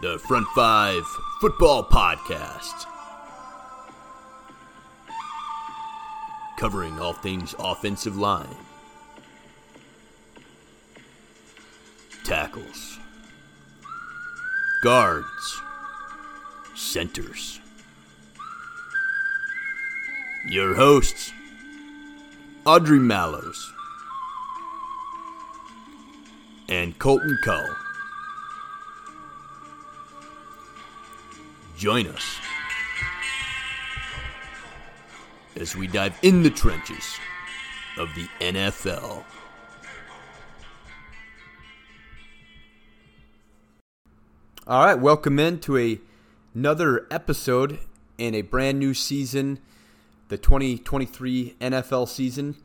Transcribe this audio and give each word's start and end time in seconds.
the 0.00 0.18
Front 0.18 0.46
Five 0.54 1.04
Football 1.42 1.84
Podcast. 1.84 2.86
Covering 6.58 6.98
all 6.98 7.12
things 7.12 7.54
offensive 7.58 8.16
line, 8.16 8.56
tackles, 12.24 12.98
guards, 14.82 15.60
centers. 16.74 17.60
Your 20.48 20.74
hosts, 20.74 21.30
Audrey 22.64 22.98
Mallows 22.98 23.70
and 26.70 26.98
Colton 26.98 27.36
Cull. 27.44 27.66
Join 31.80 32.08
us 32.08 32.36
as 35.56 35.74
we 35.74 35.86
dive 35.86 36.14
in 36.20 36.42
the 36.42 36.50
trenches 36.50 37.16
of 37.96 38.14
the 38.14 38.28
NFL. 38.38 39.24
All 44.66 44.84
right, 44.84 44.94
welcome 44.94 45.38
in 45.38 45.58
to 45.60 45.78
a, 45.78 45.98
another 46.54 47.06
episode 47.10 47.78
in 48.18 48.34
a 48.34 48.42
brand 48.42 48.78
new 48.78 48.92
season, 48.92 49.58
the 50.28 50.36
2023 50.36 51.56
NFL 51.62 52.06
season, 52.08 52.56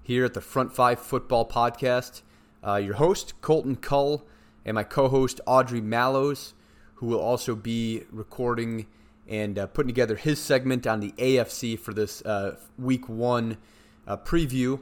here 0.00 0.24
at 0.24 0.34
the 0.34 0.40
Front 0.40 0.72
Five 0.72 1.00
Football 1.00 1.48
Podcast. 1.48 2.22
Uh, 2.64 2.76
your 2.76 2.94
host, 2.94 3.34
Colton 3.40 3.74
Cull, 3.74 4.24
and 4.64 4.76
my 4.76 4.84
co 4.84 5.08
host, 5.08 5.40
Audrey 5.44 5.80
Mallows, 5.80 6.54
who 7.00 7.06
will 7.06 7.20
also 7.20 7.56
be 7.56 8.02
recording 8.12 8.86
and 9.26 9.58
uh, 9.58 9.66
putting 9.68 9.88
together 9.88 10.16
his 10.16 10.38
segment 10.38 10.86
on 10.86 11.00
the 11.00 11.12
AFC 11.12 11.78
for 11.78 11.94
this 11.94 12.20
uh, 12.26 12.56
week 12.78 13.08
one 13.08 13.56
uh, 14.06 14.18
preview 14.18 14.78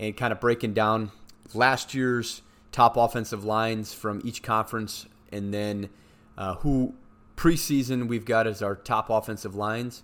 and 0.00 0.16
kind 0.16 0.32
of 0.32 0.40
breaking 0.40 0.74
down 0.74 1.12
last 1.54 1.94
year's 1.94 2.42
top 2.72 2.96
offensive 2.96 3.44
lines 3.44 3.94
from 3.94 4.20
each 4.24 4.42
conference 4.42 5.06
and 5.30 5.54
then 5.54 5.88
uh, 6.36 6.56
who 6.56 6.92
preseason 7.36 8.08
we've 8.08 8.24
got 8.24 8.48
as 8.48 8.62
our 8.62 8.74
top 8.74 9.08
offensive 9.08 9.54
lines 9.54 10.02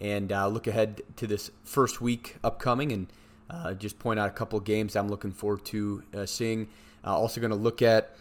and 0.00 0.32
uh, 0.32 0.48
look 0.48 0.66
ahead 0.66 1.00
to 1.14 1.28
this 1.28 1.52
first 1.62 2.00
week 2.00 2.34
upcoming 2.42 2.90
and 2.90 3.06
uh, 3.50 3.72
just 3.72 4.00
point 4.00 4.18
out 4.18 4.28
a 4.28 4.32
couple 4.32 4.58
games 4.58 4.96
I'm 4.96 5.08
looking 5.08 5.30
forward 5.30 5.64
to 5.66 6.02
seeing. 6.26 6.66
Also, 7.04 7.40
going 7.40 7.50
to 7.50 7.56
look 7.56 7.82
at 7.82 8.16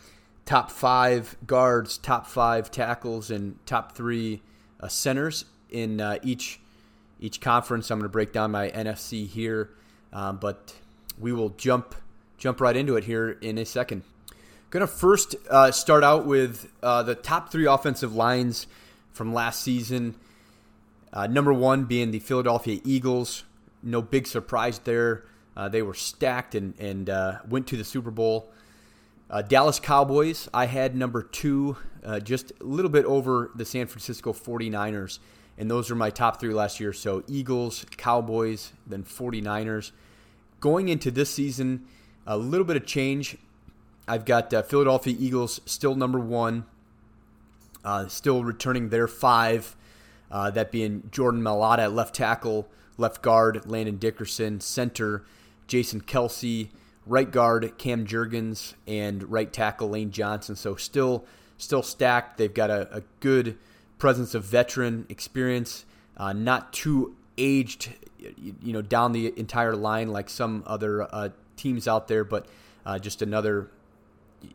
top 0.45 0.71
five 0.71 1.35
guards, 1.45 1.97
top 1.97 2.27
five 2.27 2.71
tackles, 2.71 3.31
and 3.31 3.57
top 3.65 3.95
three 3.95 4.41
uh, 4.79 4.87
centers 4.87 5.45
in 5.69 6.01
uh, 6.01 6.19
each 6.23 6.59
each 7.19 7.39
conference. 7.39 7.89
I'm 7.89 7.99
going 7.99 8.09
to 8.09 8.11
break 8.11 8.33
down 8.33 8.51
my 8.51 8.69
NFC 8.69 9.27
here, 9.27 9.69
um, 10.11 10.37
but 10.37 10.73
we 11.19 11.31
will 11.31 11.49
jump 11.49 11.95
jump 12.37 12.59
right 12.59 12.75
into 12.75 12.95
it 12.97 13.05
here 13.05 13.37
in 13.41 13.57
a 13.57 13.65
second. 13.65 14.03
Going 14.69 14.81
to 14.81 14.87
first 14.87 15.35
uh, 15.49 15.71
start 15.71 16.03
out 16.03 16.25
with 16.25 16.67
the 16.81 17.17
top 17.21 17.51
three 17.51 17.65
offensive 17.65 18.15
lines 18.15 18.67
from 19.11 19.33
last 19.33 19.61
season. 19.61 20.15
number 21.29 21.53
one 21.53 21.85
being 21.85 22.11
the 22.11 22.19
Philadelphia 22.19 22.81
Eagles 22.83 23.43
no 23.83 24.01
big 24.01 24.25
surprise 24.25 24.79
there. 24.79 25.23
Uh, 25.55 25.69
they 25.69 25.81
were 25.81 25.93
stacked 25.93 26.55
and, 26.55 26.73
and 26.79 27.09
uh, 27.09 27.39
went 27.47 27.67
to 27.67 27.77
the 27.77 27.83
Super 27.83 28.09
Bowl. 28.09 28.49
Uh, 29.33 29.41
Dallas 29.41 29.79
Cowboys, 29.79 30.47
I 30.53 30.67
had 30.67 30.95
number 30.95 31.23
two, 31.23 31.75
uh, 32.05 32.19
just 32.19 32.51
a 32.61 32.63
little 32.63 32.91
bit 32.91 33.03
over 33.05 33.49
the 33.55 33.65
San 33.65 33.87
Francisco 33.87 34.31
49ers. 34.31 35.17
And 35.57 35.71
those 35.71 35.89
are 35.89 35.95
my 35.95 36.11
top 36.11 36.39
three 36.39 36.53
last 36.53 36.79
year. 36.79 36.93
So 36.93 37.23
Eagles, 37.27 37.83
Cowboys, 37.97 38.73
then 38.85 39.03
49ers. 39.03 39.91
Going 40.59 40.87
into 40.87 41.09
this 41.09 41.31
season, 41.31 41.87
a 42.27 42.37
little 42.37 42.63
bit 42.63 42.75
of 42.75 42.85
change. 42.85 43.37
I've 44.07 44.23
got 44.23 44.53
uh, 44.53 44.61
Philadelphia 44.61 45.15
Eagles 45.17 45.61
still 45.65 45.95
number 45.95 46.19
one, 46.19 46.65
uh, 47.83 48.09
still 48.09 48.43
returning 48.43 48.89
their 48.89 49.07
five, 49.07 49.75
that 50.29 50.71
being 50.71 51.09
Jordan 51.11 51.41
Mailata 51.41 51.79
at 51.79 51.93
left 51.93 52.13
tackle 52.13 52.69
left 52.99 53.23
guard 53.23 53.65
Landon 53.65 53.97
Dickerson, 53.97 54.59
center 54.59 55.23
Jason 55.65 56.01
Kelce, 56.01 56.69
right 57.05 57.29
guard 57.29 57.77
Cam 57.77 58.05
Jurgens, 58.05 58.73
and 58.87 59.29
right 59.31 59.51
tackle 59.51 59.89
Lane 59.89 60.11
Johnson. 60.11 60.55
So 60.55 60.75
still 60.75 61.25
still 61.57 61.83
stacked. 61.83 62.37
They've 62.37 62.53
got 62.53 62.69
a, 62.69 62.97
a 62.97 63.01
good 63.19 63.57
presence 63.97 64.35
of 64.35 64.43
veteran 64.43 65.05
experience, 65.09 65.85
uh, 66.17 66.33
not 66.33 66.73
too 66.73 67.15
aged, 67.37 67.93
you 68.17 68.73
know, 68.73 68.81
down 68.81 69.13
the 69.13 69.33
entire 69.37 69.75
line 69.75 70.09
like 70.09 70.29
some 70.29 70.63
other 70.65 71.03
uh, 71.03 71.29
teams 71.57 71.87
out 71.87 72.07
there, 72.07 72.23
but 72.23 72.45
uh, 72.85 72.99
just 72.99 73.21
another 73.21 73.69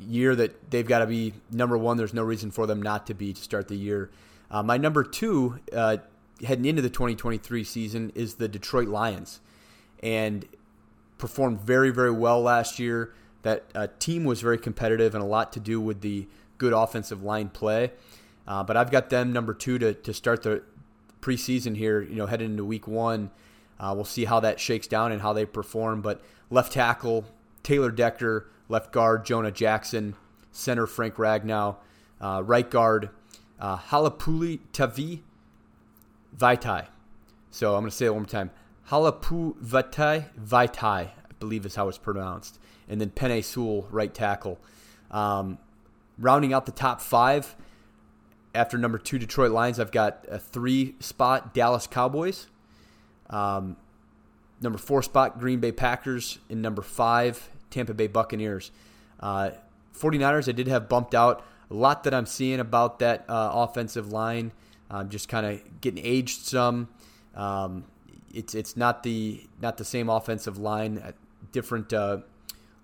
year 0.00 0.36
that 0.36 0.70
they've 0.70 0.86
got 0.86 0.98
to 0.98 1.06
be 1.06 1.32
number 1.50 1.78
one. 1.78 1.96
There's 1.96 2.14
no 2.14 2.22
reason 2.22 2.50
for 2.50 2.66
them 2.66 2.82
not 2.82 3.06
to 3.06 3.14
be 3.14 3.32
to 3.32 3.40
start 3.40 3.68
the 3.68 3.76
year. 3.76 4.10
Uh, 4.50 4.62
my 4.62 4.76
number 4.76 5.02
two, 5.02 5.60
uh, 5.72 5.98
heading 6.44 6.64
into 6.66 6.82
the 6.82 6.90
2023 6.90 7.64
season 7.64 8.12
is 8.14 8.34
the 8.34 8.48
Detroit 8.48 8.88
Lions, 8.88 9.40
and 10.02 10.46
performed 11.18 11.60
very 11.60 11.90
very 11.90 12.10
well 12.10 12.40
last 12.40 12.78
year. 12.78 13.12
That 13.42 13.64
uh, 13.74 13.86
team 13.98 14.24
was 14.24 14.40
very 14.40 14.58
competitive 14.58 15.14
and 15.14 15.22
a 15.22 15.26
lot 15.26 15.52
to 15.52 15.60
do 15.60 15.80
with 15.80 16.00
the 16.00 16.26
good 16.58 16.72
offensive 16.72 17.22
line 17.22 17.50
play. 17.50 17.92
Uh, 18.46 18.64
but 18.64 18.76
I've 18.76 18.90
got 18.90 19.10
them 19.10 19.32
number 19.32 19.54
two 19.54 19.78
to, 19.78 19.94
to 19.94 20.14
start 20.14 20.42
the 20.42 20.62
preseason 21.20 21.76
here. 21.76 22.00
You 22.00 22.16
know, 22.16 22.26
heading 22.26 22.50
into 22.50 22.64
week 22.64 22.88
one, 22.88 23.30
uh, 23.78 23.92
we'll 23.94 24.04
see 24.04 24.24
how 24.24 24.40
that 24.40 24.58
shakes 24.58 24.86
down 24.86 25.12
and 25.12 25.22
how 25.22 25.32
they 25.32 25.44
perform. 25.44 26.00
But 26.00 26.20
left 26.50 26.72
tackle 26.72 27.26
Taylor 27.62 27.90
Decker, 27.90 28.48
left 28.68 28.92
guard 28.92 29.24
Jonah 29.24 29.52
Jackson, 29.52 30.14
center 30.50 30.86
Frank 30.86 31.14
Ragnow, 31.14 31.76
uh, 32.20 32.42
right 32.44 32.68
guard 32.68 33.10
uh, 33.60 33.78
Halapuli 33.78 34.60
Tavi 34.72 35.22
Vaitai. 36.36 36.86
So 37.50 37.74
I'm 37.74 37.82
going 37.82 37.90
to 37.90 37.96
say 37.96 38.06
it 38.06 38.10
one 38.10 38.22
more 38.22 38.28
time. 38.28 38.50
Halapu 38.90 39.56
Vaitai, 39.58 40.26
Vaitai, 40.38 40.82
I 40.82 41.12
believe 41.38 41.66
is 41.66 41.74
how 41.74 41.88
it's 41.88 41.98
pronounced. 41.98 42.58
And 42.88 43.00
then 43.00 43.10
Penei 43.10 43.44
Sewell, 43.44 43.86
right 43.90 44.12
tackle. 44.12 44.58
Um, 45.10 45.58
rounding 46.18 46.52
out 46.52 46.66
the 46.66 46.72
top 46.72 47.00
five, 47.00 47.54
after 48.54 48.78
number 48.78 48.98
two 48.98 49.18
Detroit 49.18 49.52
Lions, 49.52 49.78
I've 49.78 49.92
got 49.92 50.24
a 50.28 50.38
three 50.38 50.94
spot 51.00 51.52
Dallas 51.52 51.86
Cowboys. 51.86 52.46
Um, 53.28 53.76
number 54.60 54.78
four 54.78 55.02
spot 55.02 55.38
Green 55.38 55.60
Bay 55.60 55.72
Packers. 55.72 56.38
And 56.48 56.62
number 56.62 56.82
five 56.82 57.50
Tampa 57.70 57.92
Bay 57.92 58.06
Buccaneers. 58.06 58.70
Uh, 59.20 59.50
49ers, 59.94 60.48
I 60.48 60.52
did 60.52 60.66
have 60.68 60.88
bumped 60.88 61.14
out. 61.14 61.44
A 61.70 61.74
lot 61.74 62.04
that 62.04 62.14
I'm 62.14 62.24
seeing 62.24 62.60
about 62.60 63.00
that 63.00 63.26
uh, 63.28 63.50
offensive 63.52 64.10
line 64.10 64.52
um, 64.90 65.10
just 65.10 65.28
kind 65.28 65.44
of 65.44 65.80
getting 65.80 66.02
aged 66.04 66.46
some. 66.46 66.88
Um, 67.34 67.84
it's 68.32 68.54
it's 68.54 68.76
not 68.76 69.02
the 69.02 69.46
not 69.60 69.76
the 69.76 69.84
same 69.84 70.08
offensive 70.08 70.58
line, 70.58 70.98
uh, 70.98 71.12
different 71.52 71.92
uh, 71.92 72.18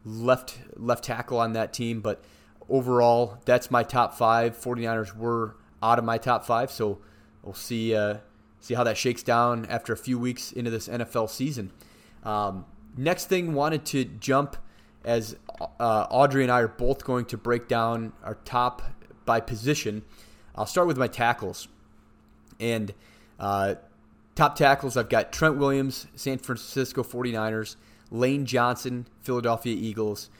left 0.04 0.58
left 0.76 1.04
tackle 1.04 1.38
on 1.38 1.52
that 1.52 1.72
team, 1.72 2.00
but 2.00 2.22
overall, 2.68 3.38
that's 3.44 3.70
my 3.70 3.82
top 3.82 4.14
five. 4.14 4.56
49ers 4.56 5.16
were 5.16 5.56
out 5.82 5.98
of 5.98 6.04
my 6.04 6.18
top 6.18 6.44
five, 6.44 6.70
so 6.70 6.98
we'll 7.42 7.54
see 7.54 7.94
uh, 7.94 8.18
see 8.60 8.74
how 8.74 8.84
that 8.84 8.96
shakes 8.96 9.22
down 9.22 9.66
after 9.66 9.92
a 9.92 9.96
few 9.96 10.18
weeks 10.18 10.52
into 10.52 10.70
this 10.70 10.88
NFL 10.88 11.30
season. 11.30 11.72
Um, 12.22 12.64
next 12.96 13.26
thing, 13.26 13.54
wanted 13.54 13.84
to 13.86 14.04
jump 14.04 14.56
as 15.04 15.36
uh, 15.78 16.06
Audrey 16.10 16.42
and 16.42 16.50
I 16.50 16.60
are 16.60 16.68
both 16.68 17.04
going 17.04 17.26
to 17.26 17.36
break 17.36 17.68
down 17.68 18.12
our 18.22 18.36
top 18.44 18.82
by 19.26 19.40
position. 19.40 20.02
I'll 20.54 20.66
start 20.66 20.86
with 20.86 20.96
my 20.96 21.08
tackles. 21.08 21.68
And 22.58 22.94
uh, 23.38 23.74
top 24.34 24.56
tackles, 24.56 24.96
I've 24.96 25.08
got 25.08 25.32
Trent 25.32 25.56
Williams, 25.56 26.06
San 26.14 26.38
Francisco 26.38 27.02
49ers, 27.02 27.76
Lane 28.10 28.46
Johnson, 28.46 29.06
Philadelphia 29.20 29.76
Eagles, 29.76 30.30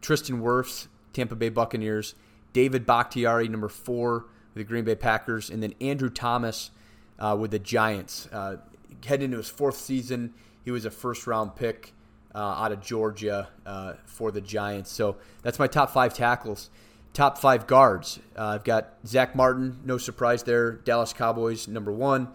Tristan 0.00 0.40
Wirfs, 0.40 0.88
Tampa 1.12 1.34
Bay 1.34 1.48
Buccaneers, 1.48 2.14
David 2.52 2.86
Bakhtiari, 2.86 3.48
number 3.48 3.68
four, 3.68 4.26
with 4.54 4.62
the 4.62 4.64
Green 4.64 4.84
Bay 4.84 4.94
Packers, 4.94 5.50
and 5.50 5.62
then 5.62 5.74
Andrew 5.80 6.10
Thomas 6.10 6.70
uh, 7.18 7.36
with 7.38 7.50
the 7.50 7.58
Giants. 7.58 8.28
Uh, 8.32 8.56
heading 9.04 9.26
into 9.26 9.38
his 9.38 9.48
fourth 9.48 9.76
season, 9.76 10.34
he 10.64 10.70
was 10.70 10.84
a 10.84 10.90
first 10.90 11.26
round 11.26 11.56
pick 11.56 11.92
uh, 12.34 12.38
out 12.38 12.72
of 12.72 12.80
Georgia 12.80 13.48
uh, 13.66 13.94
for 14.06 14.30
the 14.30 14.40
Giants. 14.40 14.90
So 14.90 15.16
that's 15.42 15.58
my 15.58 15.66
top 15.66 15.90
five 15.90 16.14
tackles 16.14 16.70
top 17.14 17.38
five 17.38 17.66
guards. 17.66 18.18
Uh, 18.36 18.46
I've 18.46 18.64
got 18.64 18.94
Zach 19.06 19.34
Martin, 19.34 19.80
no 19.84 19.96
surprise 19.96 20.42
there. 20.42 20.72
Dallas 20.72 21.14
Cowboys, 21.14 21.66
number 21.66 21.92
one. 21.92 22.28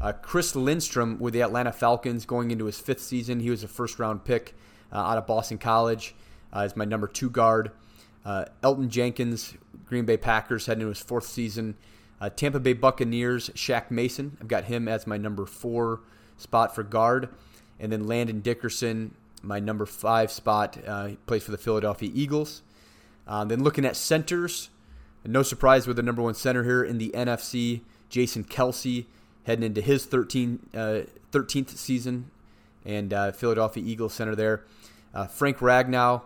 Uh, 0.00 0.12
Chris 0.12 0.54
Lindstrom 0.54 1.18
with 1.18 1.34
the 1.34 1.42
Atlanta 1.42 1.72
Falcons 1.72 2.26
going 2.26 2.50
into 2.50 2.66
his 2.66 2.78
fifth 2.78 3.00
season. 3.00 3.40
He 3.40 3.50
was 3.50 3.62
a 3.62 3.68
first 3.68 3.98
round 3.98 4.24
pick 4.24 4.54
uh, 4.92 4.98
out 4.98 5.18
of 5.18 5.26
Boston 5.26 5.58
College 5.58 6.14
uh, 6.52 6.60
as 6.60 6.76
my 6.76 6.84
number 6.84 7.06
two 7.06 7.30
guard. 7.30 7.70
Uh, 8.24 8.46
Elgton 8.62 8.88
Jenkins, 8.88 9.54
Green 9.86 10.04
Bay 10.04 10.16
Packers, 10.16 10.66
heading 10.66 10.82
into 10.82 10.90
his 10.90 11.00
fourth 11.00 11.26
season. 11.26 11.76
Uh, 12.20 12.30
Tampa 12.30 12.60
Bay 12.60 12.72
Buccaneers, 12.72 13.50
Shaq 13.50 13.90
Mason. 13.90 14.36
I've 14.40 14.48
got 14.48 14.64
him 14.64 14.88
as 14.88 15.06
my 15.06 15.16
number 15.16 15.46
four 15.46 16.00
spot 16.36 16.74
for 16.74 16.82
guard. 16.82 17.28
And 17.78 17.92
then 17.92 18.06
Landon 18.06 18.40
Dickerson, 18.40 19.14
my 19.42 19.60
number 19.60 19.84
five 19.84 20.30
spot. 20.30 20.76
He 20.76 21.16
plays 21.26 21.42
for 21.42 21.50
the 21.50 21.58
Philadelphia 21.58 22.10
Eagles. 22.14 22.62
Then 23.26 23.62
looking 23.62 23.84
at 23.84 23.96
centers, 23.96 24.70
no 25.24 25.42
surprise 25.42 25.86
with 25.86 25.96
the 25.96 26.02
number 26.02 26.22
one 26.22 26.34
center 26.34 26.64
here 26.64 26.84
in 26.84 26.98
the 26.98 27.10
NFC, 27.10 27.80
Jason 28.08 28.44
Kelce, 28.44 29.06
heading 29.44 29.64
into 29.64 29.80
his 29.80 30.06
13, 30.06 30.58
uh, 30.74 31.00
13th 31.32 31.70
season, 31.76 32.30
and 32.84 33.12
uh, 33.12 33.32
Philadelphia 33.32 33.82
Eagles 33.84 34.14
center 34.14 34.34
there. 34.34 34.64
Uh, 35.14 35.26
Frank 35.26 35.58
Ragnow 35.58 36.22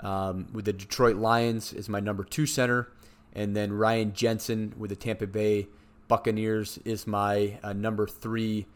um, 0.00 0.46
with 0.52 0.64
the 0.64 0.72
Detroit 0.72 1.16
Lions 1.16 1.72
is 1.72 1.88
my 1.88 2.00
number 2.00 2.24
two 2.24 2.46
center, 2.46 2.88
and 3.32 3.56
then 3.56 3.72
Ryan 3.72 4.12
Jensen 4.12 4.74
with 4.78 4.90
the 4.90 4.96
Tampa 4.96 5.26
Bay 5.26 5.68
Buccaneers 6.06 6.78
is 6.84 7.06
my 7.06 7.58
uh, 7.62 7.72
number 7.72 8.06
three 8.06 8.66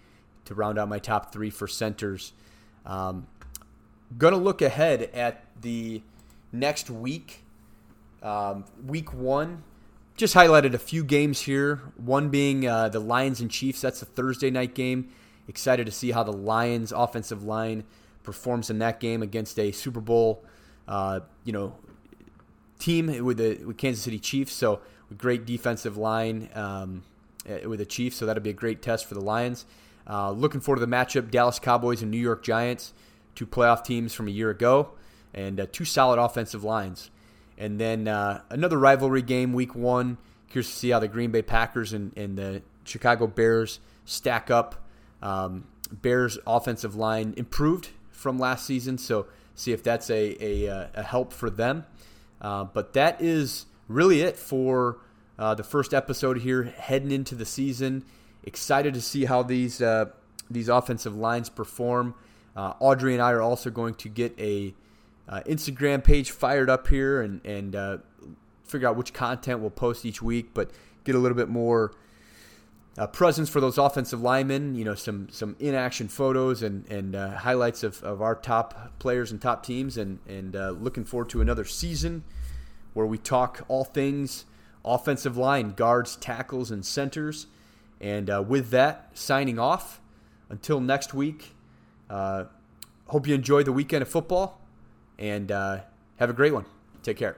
to 0.45 0.55
round 0.55 0.79
out 0.79 0.89
my 0.89 0.99
top 0.99 1.33
three 1.33 1.51
for 1.51 1.67
centers. 1.67 2.33
Um, 2.85 3.27
gonna 4.19 4.37
look 4.37 4.61
ahead 4.61 5.03
at 5.15 5.45
the 5.61 6.03
next 6.53 6.91
week. 6.91 7.45
Um, 8.23 8.65
week 8.87 9.13
one, 9.13 9.65
just 10.17 10.35
highlighted 10.35 10.75
a 10.75 10.79
few 10.79 11.05
games 11.05 11.43
here. 11.43 11.77
One 11.97 12.29
being 12.29 12.67
uh, 12.67 12.89
the 12.89 13.01
Lions 13.01 13.41
and 13.41 13.51
Chiefs. 13.51 13.81
That's 13.81 14.03
a 14.03 14.07
Thursday 14.07 14.51
night 14.51 14.75
game. 14.75 15.09
Excited 15.49 15.87
to 15.87 15.93
see 15.93 16.11
how 16.11 16.23
the 16.23 16.33
Lions 16.33 16.93
offensive 16.93 17.43
line 17.43 17.85
performs 18.23 18.71
in 18.71 18.79
that 18.79 19.01
game 19.01 19.23
against 19.23 19.59
a 19.59 19.73
Super 19.73 20.01
Bowl, 20.01 20.45
uh, 20.87 21.21
you 21.45 21.53
know, 21.53 21.77
team 22.79 23.25
with 23.25 23.39
the 23.39 23.65
with 23.65 23.79
Kansas 23.79 24.05
City 24.05 24.19
Chiefs. 24.19 24.53
So 24.53 24.81
great 25.17 25.45
defensive 25.45 25.97
line 25.97 26.49
um, 26.55 27.03
eh, 27.47 27.67
with 27.67 27.79
the 27.79 27.87
Chiefs. 27.87 28.17
So 28.17 28.27
that'll 28.27 28.43
be 28.43 28.51
a 28.51 28.55
great 28.55 28.83
test 28.83 29.07
for 29.07 29.15
the 29.15 29.21
Lions. 29.21 29.67
Uh, 30.09 30.31
looking 30.31 30.61
forward 30.61 30.81
to 30.81 30.87
the 30.87 30.93
matchup: 30.93 31.31
Dallas 31.31 31.59
Cowboys 31.59 32.03
and 32.03 32.11
New 32.11 32.19
York 32.19 32.43
Giants, 32.43 32.93
two 33.35 33.47
playoff 33.47 33.85
teams 33.85 34.15
from 34.15 34.29
a 34.29 34.31
year 34.33 34.51
ago, 34.51 34.91
and 35.33 35.61
uh, 35.61 35.67
two 35.73 35.85
solid 35.85 36.19
offensive 36.21 36.65
lines. 36.65 37.11
And 37.59 37.79
then 37.79 38.09
uh, 38.09 38.43
another 38.51 38.79
rivalry 38.79 39.23
game, 39.23 39.53
Week 39.53 39.75
One. 39.75 40.19
Curious 40.49 40.71
to 40.71 40.77
see 40.77 40.91
how 40.91 40.99
the 40.99 41.09
Green 41.09 41.31
Bay 41.31 41.43
Packers 41.43 41.93
and, 41.93 42.17
and 42.17 42.37
the 42.37 42.63
Chicago 42.85 43.27
Bears 43.27 43.81
stack 44.05 44.51
up. 44.51 44.87
Um, 45.23 45.65
Bears 45.91 46.39
offensive 46.47 46.95
line 46.95 47.35
improved 47.37 47.89
from 48.11 48.39
last 48.39 48.67
season, 48.67 48.99
so 48.99 49.27
see 49.55 49.73
if 49.73 49.83
that's 49.83 50.11
a, 50.11 50.37
a, 50.41 50.69
uh, 50.69 50.87
a 50.95 51.03
help 51.03 51.33
for 51.33 51.51
them. 51.51 51.85
Uh, 52.41 52.65
but 52.65 52.93
that 52.95 53.21
is 53.21 53.67
really 53.89 54.23
it 54.23 54.37
for 54.37 54.99
uh, 55.39 55.55
the 55.55 55.63
first 55.63 55.95
episode 55.95 56.39
here, 56.39 56.65
heading 56.65 57.11
into 57.11 57.35
the 57.35 57.45
season. 57.47 58.05
Excited 58.45 58.95
to 58.95 59.01
see 59.01 59.25
how 59.25 59.43
these 59.43 59.81
uh, 59.81 60.07
these 60.51 60.69
offensive 60.69 61.17
lines 61.17 61.49
perform. 61.49 62.15
Uh, 62.57 62.75
Audrey 62.81 63.15
and 63.15 63.23
I 63.23 63.31
are 63.31 63.43
also 63.43 63.71
going 63.71 63.95
to 63.95 64.09
get 64.09 64.39
a 64.39 64.75
uh, 65.29 65.41
Instagram 65.47 66.03
page 66.03 66.31
fired 66.31 66.69
up 66.69 66.89
here 66.89 67.23
and 67.23 67.45
and 67.45 67.77
uh, 67.77 67.99
figure 68.65 68.89
out 68.89 68.97
which 68.97 69.13
content 69.13 69.61
we'll 69.61 69.71
post 69.71 70.05
each 70.05 70.23
week, 70.23 70.51
but 70.55 70.71
get 71.05 71.15
a 71.15 71.19
little 71.19 71.37
bit 71.37 71.49
more 71.49 71.93
uh, 72.99 73.07
presence 73.07 73.49
for 73.49 73.61
those 73.61 73.79
offensive 73.79 74.21
linemen. 74.21 74.75
You 74.75 74.85
know, 74.85 74.95
some 74.95 75.29
some 75.31 75.57
in 75.59 75.75
action 75.75 76.09
photos 76.09 76.63
and 76.63 76.87
and 76.91 77.15
uh, 77.15 77.37
highlights 77.37 77.83
of, 77.83 78.03
of 78.03 78.21
our 78.21 78.35
top 78.35 78.99
players 78.99 79.31
and 79.31 79.41
top 79.41 79.65
teams, 79.65 79.97
and 79.97 80.19
and 80.29 80.57
uh, 80.57 80.71
looking 80.71 81.05
forward 81.05 81.29
to 81.31 81.41
another 81.41 81.65
season 81.65 82.25
where 82.95 83.07
we 83.07 83.19
talk 83.19 83.65
all 83.69 83.85
things 83.85 84.45
offensive 84.85 85.37
line, 85.37 85.73
guards, 85.73 86.17
tackles, 86.17 86.71
and 86.71 86.85
centers. 86.85 87.47
And 88.01 88.29
uh, 88.29 88.43
with 88.47 88.71
that, 88.71 89.11
signing 89.15 89.59
off. 89.59 90.01
Until 90.51 90.81
next 90.81 91.15
week. 91.15 91.55
Hope 93.13 93.27
you 93.27 93.35
enjoy 93.35 93.63
the 93.63 93.73
weekend 93.73 94.01
of 94.01 94.09
football, 94.09 94.59
and 95.23 95.53
uh, 95.53 95.79
have 96.17 96.29
a 96.29 96.33
great 96.33 96.53
one. 96.53 96.67
Take 97.03 97.17
care. 97.17 97.37